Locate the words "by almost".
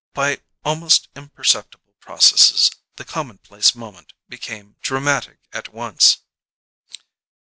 0.15-1.09